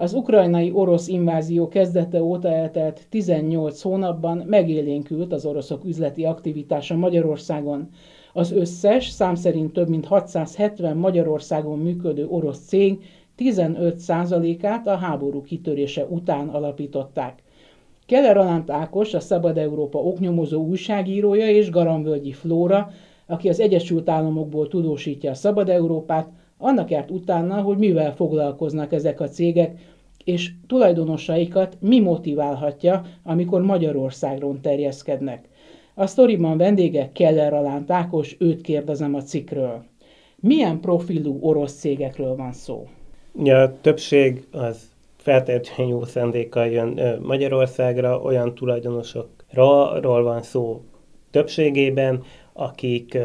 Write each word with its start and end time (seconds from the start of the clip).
Az 0.00 0.12
ukrajnai 0.14 0.70
orosz 0.74 1.08
invázió 1.08 1.68
kezdete 1.68 2.22
óta 2.22 2.48
eltelt 2.52 3.06
18 3.08 3.82
hónapban 3.82 4.36
megélénkült 4.46 5.32
az 5.32 5.44
oroszok 5.46 5.84
üzleti 5.84 6.24
aktivitása 6.24 6.96
Magyarországon. 6.96 7.88
Az 8.32 8.52
összes, 8.52 9.08
szám 9.08 9.34
szerint 9.34 9.72
több 9.72 9.88
mint 9.88 10.06
670 10.06 10.96
Magyarországon 10.96 11.78
működő 11.78 12.26
orosz 12.26 12.58
cég 12.66 12.98
15%-át 13.38 14.86
a 14.86 14.96
háború 14.96 15.42
kitörése 15.42 16.04
után 16.04 16.48
alapították. 16.48 17.42
Keller 18.06 18.36
Alánt 18.36 18.70
Ákos, 18.70 19.14
a 19.14 19.20
Szabad 19.20 19.58
Európa 19.58 19.98
oknyomozó 19.98 20.64
újságírója 20.66 21.48
és 21.50 21.70
Garamvölgyi 21.70 22.32
Flóra, 22.32 22.90
aki 23.26 23.48
az 23.48 23.60
Egyesült 23.60 24.08
Államokból 24.08 24.68
tudósítja 24.68 25.30
a 25.30 25.34
Szabad 25.34 25.68
Európát, 25.68 26.28
annak 26.58 26.90
járt 26.90 27.10
utána, 27.10 27.60
hogy 27.60 27.78
mivel 27.78 28.14
foglalkoznak 28.14 28.92
ezek 28.92 29.20
a 29.20 29.28
cégek, 29.28 29.78
és 30.24 30.50
tulajdonosaikat 30.66 31.76
mi 31.80 32.00
motiválhatja, 32.00 33.02
amikor 33.22 33.62
Magyarországról 33.62 34.60
terjeszkednek. 34.60 35.48
A 35.94 36.06
sztoriban 36.06 36.56
vendége 36.56 37.10
Keller 37.12 37.52
Alánt 37.52 37.90
Ákos, 37.90 38.36
őt 38.38 38.60
kérdezem 38.60 39.14
a 39.14 39.22
cikkről. 39.22 39.84
Milyen 40.36 40.80
profilú 40.80 41.38
orosz 41.40 41.78
cégekről 41.78 42.36
van 42.36 42.52
szó? 42.52 42.86
Ja, 43.42 43.62
a 43.62 43.80
többség 43.80 44.46
az 44.52 44.90
feltétlenül 45.16 45.92
jó 45.92 46.04
szendékkal 46.04 46.66
jön 46.66 47.20
Magyarországra, 47.22 48.20
olyan 48.20 48.54
tulajdonosokról 48.54 50.22
van 50.22 50.42
szó 50.42 50.82
többségében, 51.30 52.22
akik 52.52 53.18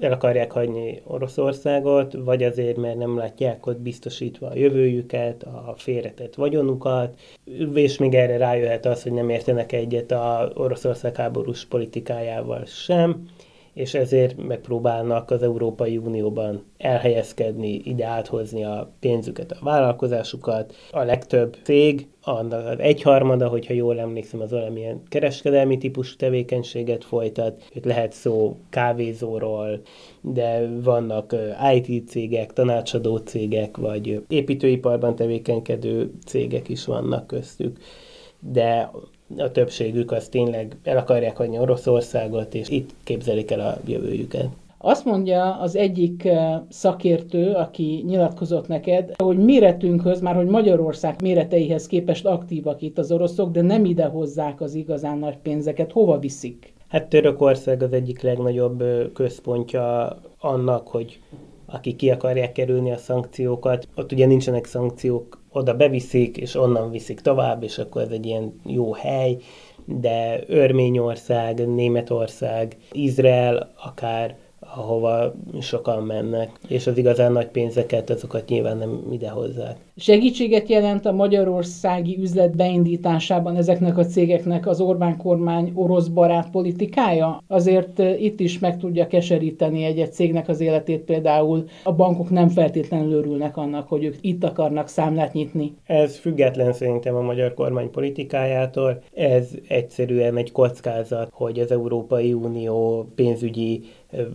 el 0.00 0.12
akarják 0.12 0.52
hagyni 0.52 1.02
Oroszországot, 1.04 2.12
vagy 2.12 2.42
azért, 2.42 2.76
mert 2.76 2.96
nem 2.98 3.16
látják 3.16 3.66
ott 3.66 3.80
biztosítva 3.80 4.46
a 4.46 4.56
jövőjüket, 4.56 5.42
a 5.42 5.74
félretett 5.76 6.34
vagyonukat, 6.34 7.18
és 7.74 7.98
még 7.98 8.14
erre 8.14 8.36
rájöhet 8.36 8.86
az, 8.86 9.02
hogy 9.02 9.12
nem 9.12 9.28
értenek 9.28 9.72
egyet 9.72 10.10
a 10.10 10.50
Oroszország 10.54 11.16
háborús 11.16 11.64
politikájával 11.64 12.64
sem, 12.64 13.28
és 13.74 13.94
ezért 13.94 14.46
megpróbálnak 14.46 15.30
az 15.30 15.42
Európai 15.42 15.96
Unióban 15.96 16.64
elhelyezkedni, 16.78 17.80
ide 17.84 18.06
áthozni 18.06 18.64
a 18.64 18.92
pénzüket, 19.00 19.52
a 19.52 19.64
vállalkozásukat. 19.64 20.74
A 20.90 21.02
legtöbb 21.02 21.56
cég, 21.62 22.08
annak 22.22 22.66
az 22.66 22.78
egyharmada, 22.78 23.48
hogyha 23.48 23.74
jól 23.74 23.98
emlékszem, 23.98 24.40
az 24.40 24.50
valamilyen 24.50 25.02
kereskedelmi 25.08 25.78
típusú 25.78 26.16
tevékenységet 26.16 27.04
folytat. 27.04 27.62
Itt 27.72 27.84
lehet 27.84 28.12
szó 28.12 28.56
kávézóról, 28.70 29.80
de 30.20 30.68
vannak 30.82 31.36
IT 31.74 32.08
cégek, 32.08 32.52
tanácsadó 32.52 33.16
cégek, 33.16 33.76
vagy 33.76 34.24
építőiparban 34.28 35.16
tevékenykedő 35.16 36.10
cégek 36.26 36.68
is 36.68 36.84
vannak 36.84 37.26
köztük. 37.26 37.78
De 38.40 38.90
a 39.36 39.50
többségük 39.50 40.12
az 40.12 40.28
tényleg 40.28 40.76
el 40.82 40.96
akarják 40.96 41.36
hagyni 41.36 41.58
Oroszországot, 41.58 42.54
és 42.54 42.68
itt 42.68 42.90
képzelik 43.04 43.50
el 43.50 43.60
a 43.60 43.76
jövőjüket. 43.86 44.48
Azt 44.78 45.04
mondja 45.04 45.54
az 45.60 45.76
egyik 45.76 46.24
eh, 46.24 46.60
szakértő, 46.68 47.52
aki 47.52 48.02
nyilatkozott 48.06 48.68
neked, 48.68 49.14
hogy 49.22 49.38
méretünkhöz, 49.38 50.20
már 50.20 50.34
hogy 50.34 50.46
Magyarország 50.46 51.22
méreteihez 51.22 51.86
képest 51.86 52.26
aktívak 52.26 52.82
itt 52.82 52.98
az 52.98 53.12
oroszok, 53.12 53.50
de 53.50 53.62
nem 53.62 53.84
ide 53.84 54.04
hozzák 54.04 54.60
az 54.60 54.74
igazán 54.74 55.18
nagy 55.18 55.36
pénzeket. 55.36 55.92
Hova 55.92 56.18
viszik? 56.18 56.72
Hát 56.88 57.08
Törökország 57.08 57.82
az 57.82 57.92
egyik 57.92 58.22
legnagyobb 58.22 58.84
központja 59.12 60.16
annak, 60.38 60.88
hogy 60.88 61.20
akik 61.74 61.96
ki 61.96 62.10
akarják 62.10 62.52
kerülni 62.52 62.90
a 62.90 62.96
szankciókat, 62.96 63.88
ott 63.94 64.12
ugye 64.12 64.26
nincsenek 64.26 64.64
szankciók 64.64 65.42
oda 65.52 65.74
beviszik, 65.74 66.36
és 66.36 66.54
onnan 66.54 66.90
viszik 66.90 67.20
tovább, 67.20 67.62
és 67.62 67.78
akkor 67.78 68.02
ez 68.02 68.10
egy 68.10 68.26
ilyen 68.26 68.60
jó 68.66 68.92
hely, 68.92 69.36
de 69.84 70.40
Örményország, 70.46 71.68
Németország, 71.68 72.76
Izrael, 72.92 73.72
akár 73.84 74.36
ahova 74.76 75.34
sokan 75.60 76.02
mennek, 76.02 76.50
és 76.68 76.86
az 76.86 76.98
igazán 76.98 77.32
nagy 77.32 77.48
pénzeket, 77.48 78.10
azokat 78.10 78.48
nyilván 78.48 78.76
nem 78.76 79.02
ide 79.12 79.28
hozzák. 79.28 79.76
Segítséget 79.96 80.68
jelent 80.68 81.06
a 81.06 81.12
magyarországi 81.12 82.18
üzlet 82.20 82.56
beindításában 82.56 83.56
ezeknek 83.56 83.98
a 83.98 84.04
cégeknek 84.04 84.66
az 84.66 84.80
Orbán 84.80 85.16
kormány 85.16 85.72
orosz 85.74 86.06
barát 86.06 86.50
politikája? 86.50 87.42
Azért 87.48 88.00
eh, 88.00 88.22
itt 88.22 88.40
is 88.40 88.58
meg 88.58 88.78
tudja 88.78 89.06
keseríteni 89.06 89.84
egy-egy 89.84 90.12
cégnek 90.12 90.48
az 90.48 90.60
életét, 90.60 91.00
például 91.00 91.64
a 91.82 91.92
bankok 91.92 92.30
nem 92.30 92.48
feltétlenül 92.48 93.12
örülnek 93.12 93.56
annak, 93.56 93.88
hogy 93.88 94.04
ők 94.04 94.16
itt 94.20 94.44
akarnak 94.44 94.88
számlát 94.88 95.32
nyitni. 95.32 95.74
Ez 95.86 96.16
független 96.16 96.72
szerintem 96.72 97.14
a 97.14 97.20
magyar 97.20 97.54
kormány 97.54 97.90
politikájától. 97.90 99.02
Ez 99.12 99.50
egyszerűen 99.68 100.36
egy 100.36 100.52
kockázat, 100.52 101.28
hogy 101.32 101.58
az 101.58 101.70
Európai 101.70 102.32
Unió 102.32 103.06
pénzügyi 103.14 103.82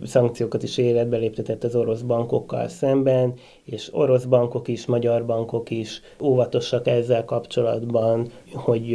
szankciókat 0.04 0.62
is 0.62 0.78
életbe 0.78 1.16
léptetett 1.16 1.64
az 1.64 1.74
orosz 1.74 2.00
bankokkal 2.00 2.68
szemben, 2.68 3.34
és 3.70 3.88
orosz 3.92 4.24
bankok 4.24 4.68
is, 4.68 4.86
magyar 4.86 5.26
bankok 5.26 5.70
is 5.70 6.00
óvatosak 6.22 6.86
ezzel 6.86 7.24
kapcsolatban, 7.24 8.30
hogy 8.52 8.94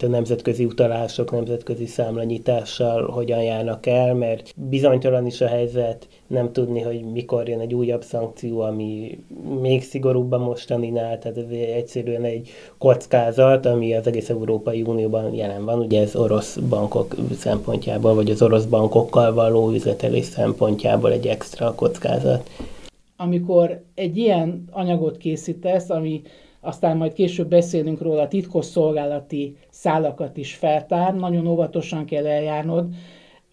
a 0.00 0.06
nemzetközi 0.06 0.64
utalások, 0.64 1.30
nemzetközi 1.30 1.86
számlanyítással 1.86 3.10
hogyan 3.10 3.42
járnak 3.42 3.86
el, 3.86 4.14
mert 4.14 4.54
bizonytalan 4.56 5.26
is 5.26 5.40
a 5.40 5.46
helyzet, 5.46 6.08
nem 6.26 6.52
tudni, 6.52 6.80
hogy 6.80 7.04
mikor 7.12 7.48
jön 7.48 7.60
egy 7.60 7.74
újabb 7.74 8.02
szankció, 8.02 8.60
ami 8.60 9.18
még 9.60 9.82
szigorúbb 9.82 10.32
a 10.32 10.38
mostaninál, 10.38 11.18
tehát 11.18 11.38
ez 11.38 11.50
egyszerűen 11.50 12.24
egy 12.24 12.48
kockázat, 12.78 13.66
ami 13.66 13.94
az 13.94 14.06
egész 14.06 14.28
Európai 14.28 14.82
Unióban 14.82 15.34
jelen 15.34 15.64
van, 15.64 15.78
ugye 15.78 16.00
ez 16.00 16.16
orosz 16.16 16.56
bankok 16.56 17.14
szempontjából, 17.38 18.14
vagy 18.14 18.30
az 18.30 18.42
orosz 18.42 18.64
bankokkal 18.64 19.34
való 19.34 19.70
üzletelés 19.70 20.24
szempontjából 20.24 21.12
egy 21.12 21.26
extra 21.26 21.74
kockázat. 21.74 22.50
Amikor 23.24 23.82
egy 23.94 24.16
ilyen 24.16 24.64
anyagot 24.70 25.16
készítesz, 25.16 25.90
ami 25.90 26.22
aztán 26.60 26.96
majd 26.96 27.12
később 27.12 27.48
beszélünk 27.48 28.00
róla, 28.00 28.28
titkos 28.28 28.64
szolgálati 28.64 29.56
szálakat 29.70 30.36
is 30.36 30.54
feltár, 30.54 31.14
nagyon 31.14 31.46
óvatosan 31.46 32.04
kell 32.04 32.26
eljárnod, 32.26 32.86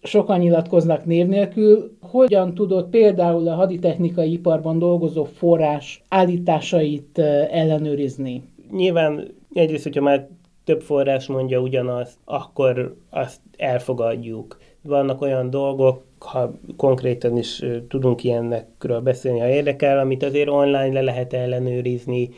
sokan 0.02 0.38
nyilatkoznak 0.38 1.04
név 1.04 1.26
nélkül. 1.26 1.96
Hogyan 2.00 2.54
tudod 2.54 2.88
például 2.88 3.48
a 3.48 3.54
haditechnikai 3.54 4.32
iparban 4.32 4.78
dolgozó 4.78 5.24
forrás 5.24 6.02
állításait 6.08 7.18
ellenőrizni? 7.50 8.42
Nyilván 8.70 9.28
egyrészt, 9.52 9.82
hogyha 9.82 10.02
már 10.02 10.28
több 10.64 10.80
forrás 10.80 11.26
mondja 11.26 11.60
ugyanazt, 11.60 12.18
akkor 12.24 12.96
azt 13.10 13.40
elfogadjuk. 13.56 14.58
Vannak 14.82 15.20
olyan 15.20 15.50
dolgok, 15.50 16.04
ha 16.22 16.52
konkrétan 16.76 17.36
is 17.36 17.62
tudunk 17.88 18.24
ilyenekről 18.24 19.00
beszélni, 19.00 19.38
ha 19.38 19.48
érdekel, 19.48 19.98
amit 19.98 20.22
azért 20.22 20.48
online 20.48 20.92
le 20.92 21.00
lehet 21.00 21.32
ellenőrizni, 21.32 22.30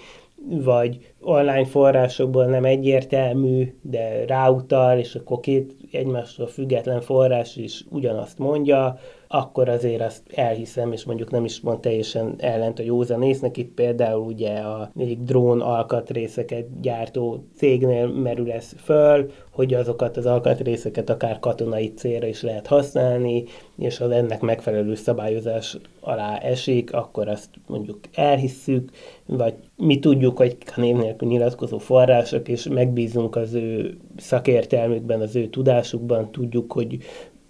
vagy 0.49 1.15
online 1.21 1.65
forrásokból 1.65 2.45
nem 2.45 2.65
egyértelmű, 2.65 3.75
de 3.83 4.25
ráutal, 4.27 4.99
és 4.99 5.15
akkor 5.15 5.41
két 5.41 5.75
egymástól 5.91 6.47
független 6.47 7.01
forrás 7.01 7.57
is 7.57 7.85
ugyanazt 7.91 8.39
mondja, 8.39 8.99
akkor 9.35 9.69
azért 9.69 10.01
azt 10.01 10.23
elhiszem, 10.35 10.93
és 10.93 11.05
mondjuk 11.05 11.31
nem 11.31 11.45
is 11.45 11.61
mond 11.61 11.81
teljesen 11.81 12.35
ellent 12.39 12.79
a 12.79 12.83
józan 12.83 13.23
észnek. 13.23 13.57
Itt 13.57 13.75
például 13.75 14.27
ugye 14.27 14.51
a 14.51 14.91
drón 15.19 15.61
alkatrészeket 15.61 16.81
gyártó 16.81 17.45
cégnél 17.57 18.07
merül 18.07 18.53
ez 18.53 18.73
föl, 18.77 19.31
hogy 19.51 19.75
azokat 19.75 20.17
az 20.17 20.27
alkatrészeket 20.27 21.11
akár 21.11 21.39
katonai 21.39 21.93
célra 21.95 22.27
is 22.27 22.43
lehet 22.43 22.67
használni, 22.67 23.45
és 23.77 24.01
az 24.01 24.11
ennek 24.11 24.41
megfelelő 24.41 24.95
szabályozás 24.95 25.77
alá 26.01 26.39
esik, 26.39 26.93
akkor 26.93 27.29
azt 27.29 27.49
mondjuk 27.67 27.99
elhisszük, 28.13 28.91
vagy 29.27 29.55
mi 29.77 29.99
tudjuk, 29.99 30.37
hogy 30.37 30.57
név 30.77 30.97
nélkül 30.97 31.29
nyilatkozó 31.29 31.79
források, 31.79 32.49
és 32.49 32.69
megbízunk 32.69 33.37
az 33.37 33.55
ő 33.55 33.97
szakértelmükben, 34.17 35.21
az 35.21 35.37
ő 35.37 35.47
tudásukban, 35.47 36.31
tudjuk, 36.31 36.73
hogy 36.73 36.99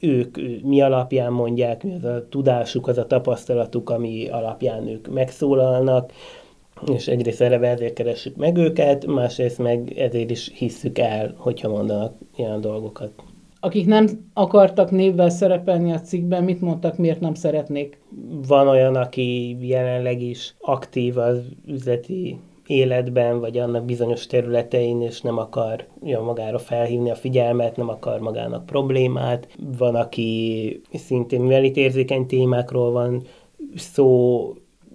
ők 0.04 0.36
mi 0.62 0.80
alapján 0.80 1.32
mondják, 1.32 1.82
mi 1.82 1.94
az 1.94 2.04
a 2.04 2.26
tudásuk, 2.28 2.86
az 2.88 2.98
a 2.98 3.06
tapasztalatuk, 3.06 3.90
ami 3.90 4.28
alapján 4.28 4.88
ők 4.88 5.12
megszólalnak, 5.12 6.12
és 6.94 7.08
egyrészt 7.08 7.40
eleve 7.40 7.68
ezért 7.68 7.94
keressük 7.94 8.36
meg 8.36 8.56
őket, 8.56 9.06
másrészt 9.06 9.58
meg 9.58 9.98
ezért 9.98 10.30
is 10.30 10.50
hisszük 10.54 10.98
el, 10.98 11.34
hogyha 11.36 11.68
mondanak 11.68 12.14
ilyen 12.36 12.60
dolgokat. 12.60 13.10
Akik 13.60 13.86
nem 13.86 14.08
akartak 14.32 14.90
névvel 14.90 15.28
szerepelni 15.28 15.92
a 15.92 16.00
cikkben, 16.00 16.44
mit 16.44 16.60
mondtak, 16.60 16.98
miért 16.98 17.20
nem 17.20 17.34
szeretnék? 17.34 17.98
Van 18.46 18.68
olyan, 18.68 18.94
aki 18.94 19.56
jelenleg 19.68 20.22
is 20.22 20.54
aktív 20.60 21.18
az 21.18 21.38
üzleti 21.66 22.38
életben, 22.66 23.40
vagy 23.40 23.58
annak 23.58 23.84
bizonyos 23.84 24.26
területein, 24.26 25.02
és 25.02 25.20
nem 25.20 25.38
akar 25.38 25.84
ja, 26.02 26.20
magára 26.20 26.58
felhívni 26.58 27.10
a 27.10 27.14
figyelmet, 27.14 27.76
nem 27.76 27.88
akar 27.88 28.20
magának 28.20 28.66
problémát. 28.66 29.48
Van, 29.78 29.94
aki 29.94 30.80
szintén, 30.92 31.40
mivel 31.40 31.64
itt 31.64 31.76
érzékeny 31.76 32.26
témákról 32.26 32.90
van 32.90 33.22
szó, 33.76 34.48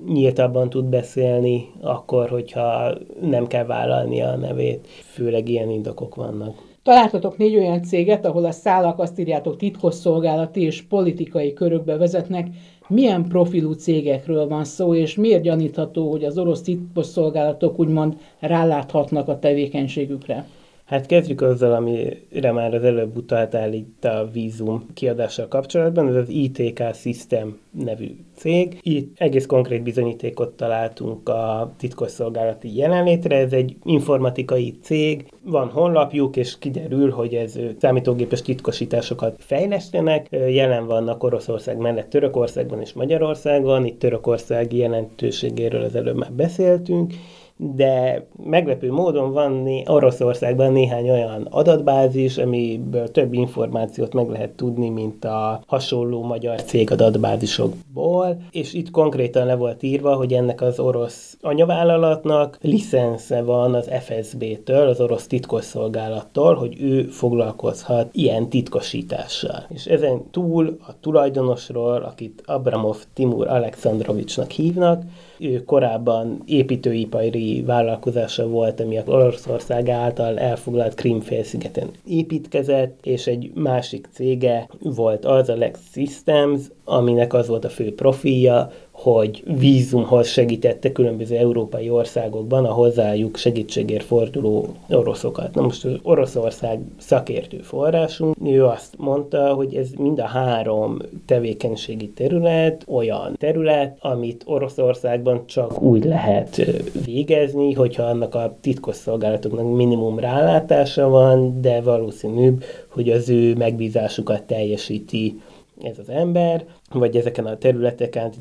nyíltabban 0.07 0.69
tud 0.69 0.85
beszélni, 0.85 1.71
akkor, 1.81 2.29
hogyha 2.29 2.93
nem 3.21 3.47
kell 3.47 3.65
vállalni 3.65 4.21
a 4.21 4.35
nevét. 4.35 4.87
Főleg 4.87 5.49
ilyen 5.49 5.69
indokok 5.69 6.15
vannak. 6.15 6.67
Találtatok 6.83 7.37
négy 7.37 7.55
olyan 7.55 7.83
céget, 7.83 8.25
ahol 8.25 8.45
a 8.45 8.51
szálak 8.51 8.99
azt 8.99 9.19
írjátok 9.19 9.57
titkosszolgálati 9.57 10.61
és 10.61 10.81
politikai 10.81 11.53
körökbe 11.53 11.97
vezetnek. 11.97 12.47
Milyen 12.89 13.27
profilú 13.27 13.71
cégekről 13.71 14.47
van 14.47 14.63
szó, 14.63 14.95
és 14.95 15.15
miért 15.15 15.41
gyanítható, 15.41 16.09
hogy 16.09 16.23
az 16.23 16.37
orosz 16.37 16.61
titkosszolgálatok 16.61 17.79
úgymond 17.79 18.17
ráláthatnak 18.39 19.27
a 19.27 19.39
tevékenységükre? 19.39 20.47
Hát 20.89 21.05
kezdjük 21.05 21.41
azzal, 21.41 21.73
amire 21.73 22.51
már 22.51 22.73
az 22.73 22.83
előbb 22.83 23.17
utaltál 23.17 23.73
itt 23.73 24.05
a 24.05 24.29
vízum 24.33 24.85
kiadással 24.93 25.47
kapcsolatban, 25.47 26.07
ez 26.07 26.15
az 26.15 26.29
ITK 26.29 26.83
System 26.93 27.57
nevű 27.71 28.15
cég. 28.35 28.79
Itt 28.81 29.19
egész 29.19 29.45
konkrét 29.45 29.83
bizonyítékot 29.83 30.51
találtunk 30.51 31.29
a 31.29 31.73
titkosszolgálati 31.77 32.77
jelenlétre, 32.77 33.37
ez 33.37 33.53
egy 33.53 33.75
informatikai 33.83 34.77
cég, 34.81 35.31
van 35.41 35.67
honlapjuk, 35.67 36.35
és 36.35 36.57
kiderül, 36.57 37.11
hogy 37.11 37.33
ez 37.33 37.59
számítógépes 37.79 38.41
titkosításokat 38.41 39.35
fejlesztenek, 39.39 40.27
jelen 40.31 40.85
vannak 40.85 41.23
Oroszország 41.23 41.77
mellett 41.77 42.09
Törökországban 42.09 42.81
és 42.81 42.93
Magyarországon, 42.93 43.85
itt 43.85 43.99
Törökország 43.99 44.73
jelentőségéről 44.73 45.83
az 45.83 45.95
előbb 45.95 46.17
már 46.17 46.33
beszéltünk, 46.33 47.13
de 47.61 48.25
meglepő 48.43 48.91
módon 48.91 49.33
van 49.33 49.51
né- 49.51 49.89
Oroszországban 49.89 50.71
néhány 50.71 51.09
olyan 51.09 51.47
adatbázis, 51.49 52.37
amiből 52.37 53.11
több 53.11 53.33
információt 53.33 54.13
meg 54.13 54.29
lehet 54.29 54.49
tudni, 54.49 54.89
mint 54.89 55.25
a 55.25 55.61
hasonló 55.67 56.23
magyar 56.23 56.63
cég 56.63 56.91
adatbázisokból, 56.91 58.41
és 58.51 58.73
itt 58.73 58.91
konkrétan 58.91 59.45
le 59.45 59.55
volt 59.55 59.83
írva, 59.83 60.15
hogy 60.15 60.33
ennek 60.33 60.61
az 60.61 60.79
orosz 60.79 61.37
anyavállalatnak 61.41 62.57
licensze 62.61 63.41
van 63.41 63.73
az 63.73 63.89
FSB-től, 63.99 64.87
az 64.87 65.01
orosz 65.01 65.27
titkosszolgálattól, 65.27 66.55
hogy 66.55 66.81
ő 66.81 67.03
foglalkozhat 67.03 68.09
ilyen 68.11 68.49
titkosítással. 68.49 69.65
És 69.69 69.85
ezen 69.85 70.29
túl 70.31 70.77
a 70.87 70.99
tulajdonosról, 70.99 72.01
akit 72.01 72.43
Abramov 72.45 72.97
Timur 73.13 73.47
Alexandrovicsnak 73.47 74.51
hívnak, 74.51 75.03
ő 75.39 75.63
korábban 75.63 76.41
építőipari 76.45 77.63
vállalkozása 77.65 78.47
volt, 78.47 78.79
ami 78.79 78.97
a 78.97 79.03
Oroszország 79.05 79.89
által 79.89 80.39
elfoglalt 80.39 80.93
Krimfélszigeten 80.93 81.89
építkezett, 82.07 83.05
és 83.05 83.27
egy 83.27 83.51
másik 83.53 84.07
cége 84.11 84.69
volt 84.79 85.25
az, 85.25 85.49
a 85.49 85.55
Lex 85.55 85.79
Systems, 85.91 86.61
aminek 86.83 87.33
az 87.33 87.47
volt 87.47 87.65
a 87.65 87.69
fő 87.69 87.95
profilja, 87.95 88.71
hogy 89.01 89.43
vízumhoz 89.57 90.27
segítette 90.27 90.91
különböző 90.91 91.35
európai 91.35 91.89
országokban 91.89 92.65
a 92.65 92.71
hozzájuk 92.71 93.37
segítségért 93.37 94.03
forduló 94.03 94.67
oroszokat. 94.89 95.55
Na 95.55 95.61
most 95.61 95.85
az 95.85 95.93
Oroszország 96.03 96.79
szakértő 96.97 97.57
forrásunk, 97.57 98.35
ő 98.45 98.65
azt 98.65 98.93
mondta, 98.97 99.53
hogy 99.53 99.75
ez 99.75 99.89
mind 99.97 100.19
a 100.19 100.25
három 100.25 100.97
tevékenységi 101.25 102.09
terület 102.09 102.85
olyan 102.87 103.35
terület, 103.37 103.97
amit 103.99 104.43
Oroszországban 104.45 105.43
csak 105.45 105.81
úgy 105.81 106.03
lehet 106.03 106.61
végezni, 107.05 107.73
hogyha 107.73 108.03
annak 108.03 108.35
a 108.35 108.57
titkosszolgálatoknak 108.61 109.75
minimum 109.75 110.19
rálátása 110.19 111.09
van, 111.09 111.61
de 111.61 111.81
valószínűbb, 111.81 112.63
hogy 112.87 113.09
az 113.09 113.29
ő 113.29 113.55
megbízásukat 113.55 114.43
teljesíti 114.43 115.39
ez 115.81 115.99
az 115.99 116.09
ember, 116.09 116.65
vagy 116.91 117.15
ezeken 117.15 117.45
a 117.45 117.57
területeken 117.57 118.31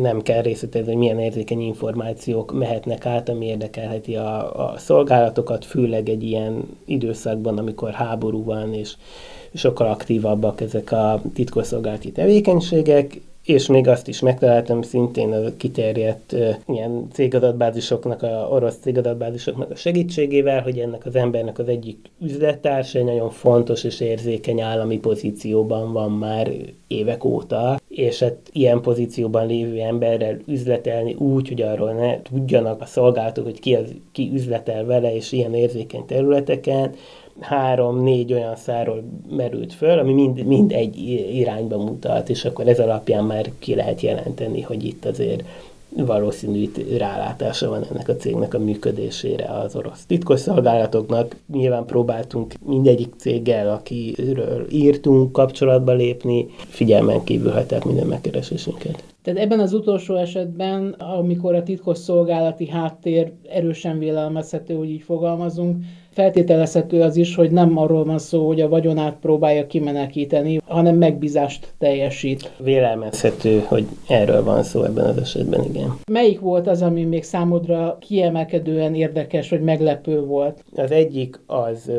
nem 0.00 0.22
kell 0.22 0.42
részletezni, 0.42 0.88
hogy 0.88 0.96
milyen 0.96 1.18
érzékeny 1.18 1.60
információk 1.60 2.52
mehetnek 2.52 3.06
át, 3.06 3.28
ami 3.28 3.46
érdekelheti 3.46 4.16
a, 4.16 4.68
a 4.70 4.78
szolgálatokat, 4.78 5.64
főleg 5.64 6.08
egy 6.08 6.22
ilyen 6.22 6.78
időszakban, 6.84 7.58
amikor 7.58 7.90
háború 7.90 8.44
van, 8.44 8.74
és 8.74 8.96
sokkal 9.54 9.86
aktívabbak 9.86 10.60
ezek 10.60 10.92
a 10.92 11.22
titkosszolgálati 11.34 12.12
tevékenységek, 12.12 13.20
és 13.46 13.66
még 13.66 13.88
azt 13.88 14.08
is 14.08 14.20
megtaláltam 14.20 14.82
szintén 14.82 15.32
a 15.32 15.56
kiterjedt 15.56 16.36
ilyen 16.66 17.08
cégadatbázisoknak, 17.12 18.22
a 18.22 18.48
orosz 18.50 18.76
cégadatbázisoknak 18.80 19.70
a 19.70 19.74
segítségével, 19.74 20.62
hogy 20.62 20.78
ennek 20.78 21.06
az 21.06 21.14
embernek 21.14 21.58
az 21.58 21.68
egyik 21.68 22.10
üzlettársa 22.20 22.98
egy 22.98 23.04
nagyon 23.04 23.30
fontos 23.30 23.84
és 23.84 24.00
érzékeny 24.00 24.60
állami 24.60 24.98
pozícióban 24.98 25.92
van 25.92 26.12
már 26.12 26.50
évek 26.86 27.24
óta, 27.24 27.80
és 27.96 28.18
hát 28.18 28.36
ilyen 28.52 28.80
pozícióban 28.80 29.46
lévő 29.46 29.80
emberrel 29.80 30.38
üzletelni 30.46 31.14
úgy, 31.14 31.48
hogy 31.48 31.62
arról 31.62 31.92
ne 31.92 32.22
tudjanak 32.22 32.80
a 32.80 32.86
szolgálatok, 32.86 33.44
hogy 33.44 33.60
ki, 33.60 33.74
az, 33.74 33.94
ki 34.12 34.30
üzletel 34.34 34.84
vele, 34.84 35.14
és 35.14 35.32
ilyen 35.32 35.54
érzékeny 35.54 36.06
területeken, 36.06 36.94
három-négy 37.40 38.32
olyan 38.32 38.56
száról 38.56 39.04
merült 39.30 39.72
föl, 39.72 39.98
ami 39.98 40.12
mind, 40.12 40.44
mind 40.44 40.72
egy 40.72 40.98
irányba 41.32 41.76
mutat, 41.76 42.28
és 42.28 42.44
akkor 42.44 42.68
ez 42.68 42.80
alapján 42.80 43.24
már 43.24 43.50
ki 43.58 43.74
lehet 43.74 44.00
jelenteni, 44.00 44.60
hogy 44.60 44.84
itt 44.84 45.04
azért 45.04 45.44
valószínű 46.04 46.70
rálátása 46.98 47.68
van 47.68 47.84
ennek 47.90 48.08
a 48.08 48.16
cégnek 48.16 48.54
a 48.54 48.58
működésére 48.58 49.44
az 49.44 49.76
orosz 49.76 50.04
titkosszolgálatoknak. 50.06 51.36
Nyilván 51.52 51.84
próbáltunk 51.84 52.54
mindegyik 52.66 53.14
céggel, 53.16 53.68
akiről 53.68 54.66
írtunk, 54.70 55.32
kapcsolatba 55.32 55.92
lépni, 55.92 56.46
figyelmen 56.68 57.24
kívül 57.24 57.50
hagyták 57.50 57.84
minden 57.84 58.06
megkeresésünket. 58.06 59.04
Tehát 59.22 59.40
ebben 59.40 59.60
az 59.60 59.72
utolsó 59.72 60.16
esetben, 60.16 60.88
amikor 60.88 61.54
a 61.54 61.62
titkosszolgálati 61.62 62.68
háttér 62.68 63.32
erősen 63.48 63.98
vélelmezhető, 63.98 64.74
hogy 64.74 64.90
így 64.90 65.02
fogalmazunk, 65.02 65.84
feltételezhető 66.16 67.02
az 67.02 67.16
is, 67.16 67.34
hogy 67.34 67.50
nem 67.50 67.78
arról 67.78 68.04
van 68.04 68.18
szó, 68.18 68.46
hogy 68.46 68.60
a 68.60 68.68
vagyonát 68.68 69.16
próbálja 69.20 69.66
kimenekíteni, 69.66 70.60
hanem 70.66 70.96
megbízást 70.96 71.74
teljesít. 71.78 72.52
Vélelmezhető, 72.58 73.64
hogy 73.66 73.86
erről 74.08 74.44
van 74.44 74.62
szó 74.62 74.82
ebben 74.82 75.04
az 75.04 75.16
esetben, 75.16 75.64
igen. 75.64 75.98
Melyik 76.10 76.40
volt 76.40 76.66
az, 76.66 76.82
ami 76.82 77.04
még 77.04 77.22
számodra 77.22 77.96
kiemelkedően 78.00 78.94
érdekes, 78.94 79.48
vagy 79.48 79.62
meglepő 79.62 80.20
volt? 80.20 80.64
Az 80.74 80.90
egyik 80.90 81.40
az 81.46 81.90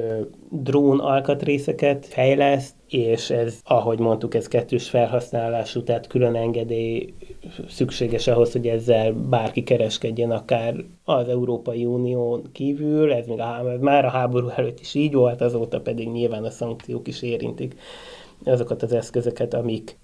drón 0.50 1.00
alkatrészeket 1.00 2.06
fejleszt, 2.06 2.76
és 2.90 3.30
ez, 3.30 3.60
ahogy 3.64 4.00
mondtuk, 4.00 4.36
ez 4.36 4.48
kettős 4.48 4.90
felhasználású, 4.90 5.84
tehát 5.84 6.08
külön 6.08 6.36
engedély 6.36 7.14
szükséges 7.68 8.28
ahhoz, 8.28 8.52
hogy 8.52 8.68
ezzel 8.68 9.14
bárki 9.14 9.64
kereskedjen, 9.64 10.32
akár 10.32 10.76
az 11.04 11.28
Európai 11.28 11.86
Unión 11.86 12.52
kívül, 12.52 13.14
ez 13.14 13.28
még 13.28 13.40
a, 13.40 13.78
már 13.80 14.06
a 14.06 14.10
háború 14.10 14.48
előtt 14.48 14.80
is 14.80 14.94
így 14.94 15.14
volt, 15.14 15.42
azóta 15.42 15.82
pedig 15.82 16.10
nyilván 16.10 16.44
a 16.44 16.50
szankciók 16.50 17.08
is 17.08 17.22
érintik 17.22 17.76
azokat 18.44 18.84
az 18.84 18.92
eszközöket, 18.92 19.54
amik 19.54 19.98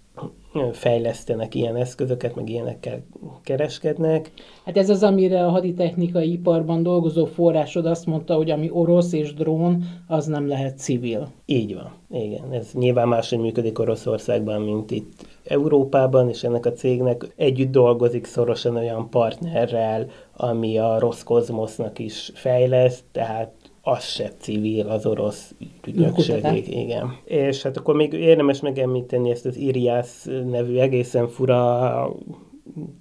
fejlesztenek 0.72 1.55
ilyen 1.55 1.75
eszközöket, 1.75 2.36
meg 2.36 2.50
ilyenekkel 2.50 3.03
kereskednek. 3.43 4.32
Hát 4.65 4.77
ez 4.77 4.89
az, 4.89 5.03
amire 5.03 5.46
a 5.46 5.50
haditechnikai 5.50 6.32
iparban 6.32 6.84
dolgozó 6.84 7.25
forrásod 7.25 7.86
azt 7.86 8.05
mondta, 8.05 8.36
hogy 8.36 8.51
ami 8.51 8.70
orosz 8.72 9.13
és 9.13 9.34
drón, 9.34 9.84
az 10.08 10.25
nem 10.25 10.48
lehet 10.48 10.77
civil. 10.77 11.27
Így 11.46 11.74
van, 11.74 11.91
igen. 12.22 12.51
Ez 12.51 12.72
nyilván 12.74 13.08
máshogy 13.08 13.39
működik 13.39 13.79
Oroszországban, 13.79 14.62
mint 14.62 14.91
itt 14.91 15.25
Európában, 15.43 16.29
és 16.29 16.43
ennek 16.43 16.65
a 16.65 16.74
cégnek 16.74 17.34
együtt 17.36 17.72
dolgozik 17.72 18.25
szorosan 18.25 18.75
olyan 18.75 19.10
partnerrel, 19.10 20.08
ami 20.36 20.77
a 20.77 21.00
Roszkozmosznak 21.00 22.00
is 22.00 22.32
fejleszt, 22.34 23.03
tehát 23.12 23.51
az 23.86 24.04
se 24.04 24.32
civil, 24.40 24.88
az 24.88 25.06
orosz 25.06 25.56
ügynökség. 25.88 26.68
Igen. 26.68 27.18
És 27.25 27.62
hát 27.62 27.78
akkor 27.78 27.96
még 27.96 28.13
érdemes 28.13 28.60
megemlíteni 28.60 29.30
ezt 29.30 29.46
az 29.46 29.58
Irias 29.58 30.24
nevű 30.46 30.78
egészen 30.78 31.28
fura 31.28 32.16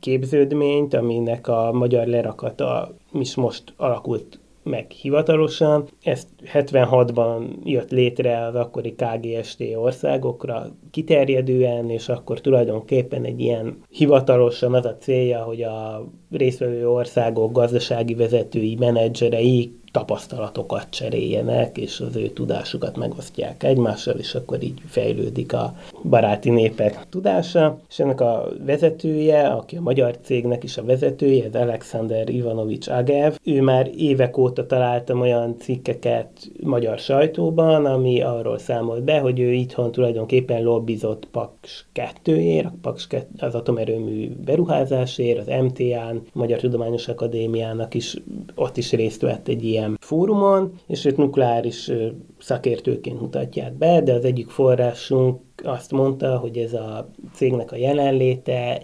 képződményt, 0.00 0.94
aminek 0.94 1.48
a 1.48 1.72
magyar 1.72 2.06
lerakata 2.06 2.94
is 3.12 3.34
most 3.34 3.74
alakult 3.76 4.40
meg 4.62 4.90
hivatalosan. 4.90 5.88
Ezt 6.02 6.28
76-ban 6.52 7.44
jött 7.64 7.90
létre 7.90 8.46
az 8.46 8.54
akkori 8.54 8.94
KGST 8.94 9.62
országokra 9.74 10.66
kiterjedően, 10.90 11.90
és 11.90 12.08
akkor 12.08 12.40
tulajdonképpen 12.40 13.24
egy 13.24 13.40
ilyen 13.40 13.76
hivatalosan 13.90 14.74
az 14.74 14.84
a 14.84 14.96
célja, 14.96 15.42
hogy 15.42 15.62
a 15.62 16.06
részvevő 16.30 16.88
országok 16.88 17.52
gazdasági 17.52 18.14
vezetői, 18.14 18.76
menedzserei 18.78 19.80
tapasztalatokat 19.92 20.86
cseréljenek, 20.90 21.78
és 21.78 22.00
az 22.00 22.16
ő 22.16 22.28
tudásukat 22.28 22.96
megosztják 22.96 23.62
egymással, 23.62 24.14
és 24.14 24.34
akkor 24.34 24.62
így 24.62 24.80
fejlődik 24.88 25.52
a 25.52 25.74
baráti 26.04 26.50
népek 26.50 27.08
tudása. 27.08 27.78
És 27.88 27.98
ennek 27.98 28.20
a 28.20 28.48
vezetője, 28.66 29.46
aki 29.48 29.76
a 29.76 29.80
magyar 29.80 30.18
cégnek 30.22 30.64
is 30.64 30.76
a 30.76 30.84
vezetője, 30.84 31.44
ez 31.44 31.54
Alexander 31.54 32.28
Ivanovics 32.28 32.88
Agev. 32.88 33.32
Ő 33.44 33.62
már 33.62 33.90
évek 33.96 34.38
óta 34.38 34.66
találtam 34.66 35.20
olyan 35.20 35.56
cikkeket 35.58 36.28
magyar 36.62 36.98
sajtóban, 36.98 37.86
ami 37.86 38.22
arról 38.22 38.58
számolt 38.58 39.04
be, 39.04 39.18
hogy 39.18 39.40
ő 39.40 39.52
itthon 39.52 39.92
tulajdonképpen 39.92 40.62
lobbizott 40.62 41.28
Paks 41.30 41.86
2-ért, 41.94 42.72
Paks 42.82 43.06
2, 43.06 43.26
az 43.38 43.54
atomerőmű 43.54 44.30
beruházásért, 44.44 45.38
az 45.38 45.62
MTA-n, 45.62 46.22
Magyar 46.32 46.58
Tudományos 46.58 47.08
Akadémiának 47.08 47.94
is 47.94 48.16
ott 48.54 48.76
is 48.76 48.92
részt 48.92 49.20
vett 49.20 49.48
egy 49.48 49.64
ilyen 49.64 49.96
fórumon, 50.00 50.72
és 50.86 51.04
őt 51.04 51.16
nukleáris 51.16 51.90
szakértőként 52.38 53.20
mutatják 53.20 53.72
be, 53.72 54.00
de 54.00 54.12
az 54.12 54.24
egyik 54.24 54.48
forrásunk 54.48 55.40
azt 55.62 55.90
mondta, 55.90 56.38
hogy 56.38 56.56
ez 56.56 56.72
a 56.72 57.08
cégnek 57.34 57.72
a 57.72 57.76
jelenléte, 57.76 58.80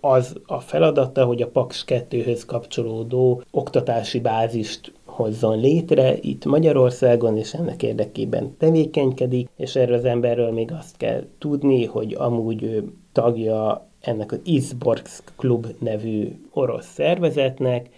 az 0.00 0.36
a 0.46 0.60
feladata, 0.60 1.24
hogy 1.24 1.42
a 1.42 1.48
PAX 1.48 1.84
2-höz 1.86 2.42
kapcsolódó 2.46 3.42
oktatási 3.50 4.20
bázist 4.20 4.92
hozzon 5.04 5.60
létre 5.60 6.16
itt 6.20 6.44
Magyarországon, 6.44 7.36
és 7.36 7.54
ennek 7.54 7.82
érdekében 7.82 8.56
tevékenykedik, 8.58 9.48
és 9.56 9.76
erről 9.76 9.96
az 9.96 10.04
emberről 10.04 10.50
még 10.50 10.72
azt 10.72 10.96
kell 10.96 11.24
tudni, 11.38 11.84
hogy 11.84 12.14
amúgy 12.18 12.62
ő 12.62 12.92
tagja 13.12 13.88
ennek 14.00 14.32
az 14.32 14.40
Isborgs 14.44 15.22
Klub 15.36 15.66
nevű 15.78 16.28
orosz 16.52 16.92
szervezetnek, 16.92 17.88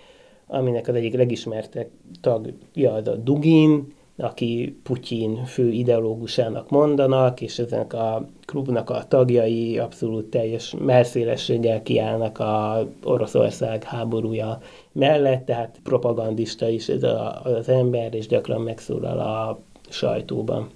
aminek 0.46 0.88
az 0.88 0.94
egyik 0.94 1.14
legismertebb 1.14 1.88
tagja 2.20 2.92
az 2.92 3.08
a 3.08 3.16
Dugin, 3.16 3.92
aki 4.16 4.76
Putyin 4.82 5.44
fő 5.44 5.70
ideológusának 5.70 6.70
mondanak, 6.70 7.40
és 7.40 7.58
ezen 7.58 7.86
a 7.86 8.26
klubnak 8.46 8.90
a 8.90 9.04
tagjai 9.08 9.78
abszolút 9.78 10.24
teljes 10.24 10.74
merszélességgel 10.78 11.82
kiállnak 11.82 12.38
a 12.38 12.86
Oroszország 13.04 13.82
háborúja 13.82 14.60
mellett, 14.92 15.44
tehát 15.44 15.80
propagandista 15.82 16.68
is 16.68 16.88
ez 16.88 17.02
a, 17.02 17.40
az 17.44 17.68
ember, 17.68 18.14
és 18.14 18.26
gyakran 18.26 18.60
megszólal 18.60 19.18
a 19.18 19.58
sajtóban. 19.88 20.68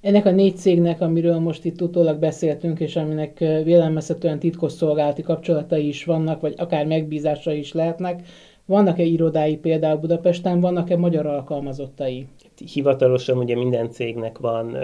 Ennek 0.00 0.26
a 0.26 0.30
négy 0.30 0.56
cégnek, 0.56 1.00
amiről 1.00 1.38
most 1.38 1.64
itt 1.64 1.82
utólag 1.82 2.18
beszéltünk, 2.18 2.80
és 2.80 2.96
aminek 2.96 3.38
vélelmezhetően 3.38 4.38
titkosszolgálati 4.38 5.22
kapcsolatai 5.22 5.88
is 5.88 6.04
vannak, 6.04 6.40
vagy 6.40 6.54
akár 6.56 6.86
megbízásai 6.86 7.58
is 7.58 7.72
lehetnek, 7.72 8.22
vannak-e 8.64 9.02
irodái 9.02 9.56
például 9.56 9.98
Budapesten, 9.98 10.60
vannak-e 10.60 10.96
magyar 10.96 11.26
alkalmazottai? 11.26 12.26
Hivatalosan 12.72 13.38
ugye 13.38 13.56
minden 13.56 13.90
cégnek 13.90 14.38
van 14.38 14.76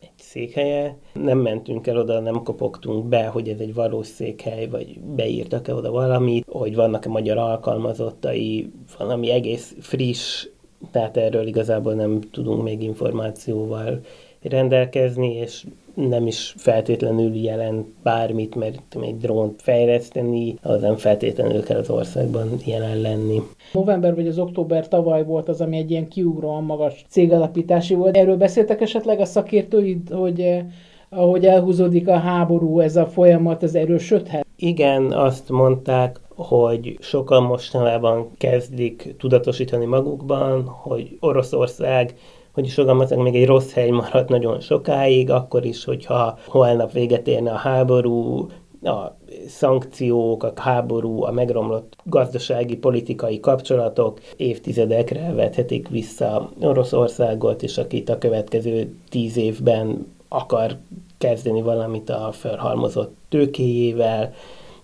egy 0.00 0.12
székhelye, 0.16 0.98
nem 1.12 1.38
mentünk 1.38 1.86
el 1.86 1.96
oda, 1.96 2.20
nem 2.20 2.42
kopogtunk 2.42 3.04
be, 3.04 3.26
hogy 3.26 3.48
ez 3.48 3.58
egy 3.58 3.74
valós 3.74 4.06
székhely, 4.06 4.68
vagy 4.68 5.00
beírtak-e 5.00 5.74
oda 5.74 5.90
valamit, 5.90 6.46
hogy 6.48 6.74
vannak-e 6.74 7.08
magyar 7.08 7.38
alkalmazottai, 7.38 8.72
valami 8.98 9.30
egész 9.30 9.76
friss, 9.80 10.46
tehát 10.90 11.16
erről 11.16 11.46
igazából 11.46 11.94
nem 11.94 12.20
tudunk 12.20 12.62
még 12.62 12.82
információval 12.82 14.00
rendelkezni, 14.48 15.34
és 15.34 15.64
nem 15.94 16.26
is 16.26 16.54
feltétlenül 16.56 17.34
jelent 17.34 17.86
bármit, 18.02 18.54
mert 18.54 18.96
egy 19.00 19.16
drónt 19.16 19.62
fejleszteni, 19.62 20.54
az 20.62 20.80
nem 20.80 20.96
feltétlenül 20.96 21.62
kell 21.62 21.78
az 21.78 21.90
országban 21.90 22.48
jelen 22.64 23.00
lenni. 23.00 23.42
November 23.72 24.14
vagy 24.14 24.26
az 24.26 24.38
október 24.38 24.88
tavaly 24.88 25.24
volt 25.24 25.48
az, 25.48 25.60
ami 25.60 25.76
egy 25.76 25.90
ilyen 25.90 26.08
kiugróan 26.08 26.64
magas 26.64 27.04
cégalapítási 27.08 27.94
volt. 27.94 28.16
Erről 28.16 28.36
beszéltek 28.36 28.80
esetleg 28.80 29.20
a 29.20 29.24
szakértőid, 29.24 30.10
hogy 30.10 30.40
eh, 30.40 30.64
ahogy 31.08 31.46
elhúzódik 31.46 32.08
a 32.08 32.18
háború, 32.18 32.80
ez 32.80 32.96
a 32.96 33.06
folyamat, 33.06 33.62
ez 33.62 33.74
erősödhet? 33.74 34.46
Igen, 34.56 35.12
azt 35.12 35.48
mondták, 35.48 36.20
hogy 36.36 36.96
sokan 37.00 37.42
mostanában 37.42 38.30
kezdik 38.38 39.14
tudatosítani 39.18 39.84
magukban, 39.84 40.64
hogy 40.64 41.16
Oroszország 41.20 42.14
hogy 42.54 42.64
is 42.64 42.74
fogalmazok, 42.74 43.22
még 43.22 43.34
egy 43.34 43.46
rossz 43.46 43.72
hely 43.72 43.90
maradt 43.90 44.28
nagyon 44.28 44.60
sokáig, 44.60 45.30
akkor 45.30 45.64
is, 45.64 45.84
hogyha 45.84 46.38
holnap 46.46 46.92
véget 46.92 47.26
érne 47.28 47.50
a 47.50 47.56
háború, 47.56 48.46
a 48.82 49.16
szankciók, 49.46 50.42
a 50.42 50.52
háború, 50.56 51.22
a 51.22 51.30
megromlott 51.30 51.96
gazdasági, 52.04 52.76
politikai 52.76 53.40
kapcsolatok 53.40 54.20
évtizedekre 54.36 55.32
vethetik 55.32 55.88
vissza 55.88 56.50
Oroszországot, 56.60 57.62
és 57.62 57.78
akit 57.78 58.08
a 58.08 58.18
következő 58.18 58.94
tíz 59.08 59.36
évben 59.36 60.06
akar 60.28 60.76
kezdeni 61.18 61.62
valamit 61.62 62.10
a 62.10 62.28
felhalmozott 62.32 63.16
tőkéjével, 63.28 64.32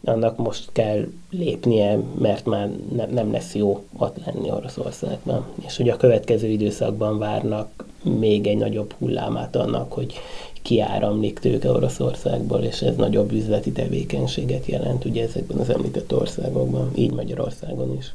annak 0.05 0.37
most 0.37 0.69
kell 0.73 1.07
lépnie, 1.31 1.99
mert 2.19 2.47
már 2.47 2.71
ne, 2.93 3.07
nem 3.07 3.33
lesz 3.33 3.55
jó 3.55 3.85
ott 3.99 4.17
lenni 4.25 4.51
Oroszországban. 4.51 5.47
És 5.67 5.77
hogy 5.77 5.89
a 5.89 5.97
következő 5.97 6.47
időszakban 6.47 7.19
várnak 7.19 7.85
még 8.03 8.47
egy 8.47 8.57
nagyobb 8.57 8.95
hullámát 8.99 9.57
annak, 9.57 9.93
hogy 9.93 10.15
kiáramlik 10.63 11.39
tőke 11.39 11.71
Oroszországból, 11.71 12.61
és 12.61 12.83
ez 12.83 12.97
nagyobb 12.97 13.33
üzleti 13.33 13.73
tevékenységet 13.73 14.67
jelent 14.67 15.05
ugye 15.05 15.23
ezekben 15.23 15.59
az 15.59 15.71
említett 15.71 16.15
országokban, 16.15 16.91
így 16.95 17.13
Magyarországon 17.13 17.97
is. 17.99 18.15